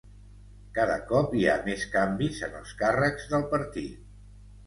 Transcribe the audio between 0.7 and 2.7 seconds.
Cada cop hi ha més canvis en